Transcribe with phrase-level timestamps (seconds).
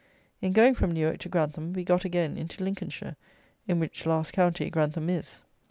[0.41, 3.17] In going from Newark to Grantham, we got again into Lincolnshire,
[3.67, 5.41] in which last county Grantham is.